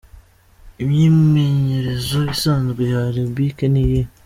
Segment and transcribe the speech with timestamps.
[0.83, 4.09] Imyimenyerezo isanzwe ya' aerobic' n'iyihe?.